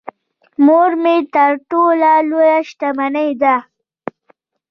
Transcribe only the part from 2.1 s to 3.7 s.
لويه شتمنی ده.